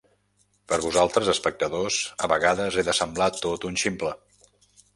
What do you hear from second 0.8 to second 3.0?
vosaltres espectadors, a vegades he de